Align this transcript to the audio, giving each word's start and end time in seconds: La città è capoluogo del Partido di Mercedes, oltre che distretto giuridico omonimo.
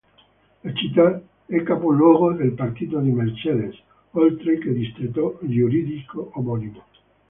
La 0.61 0.73
città 0.73 1.21
è 1.45 1.61
capoluogo 1.61 2.31
del 2.33 2.53
Partido 2.53 2.97
di 3.01 3.11
Mercedes, 3.11 3.79
oltre 4.13 4.57
che 4.57 4.73
distretto 4.73 5.37
giuridico 5.43 6.31
omonimo. 6.37 6.83